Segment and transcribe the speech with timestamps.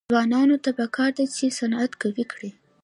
[0.13, 2.51] ځوانانو ته پکار ده چې، صنعت قوي کړي.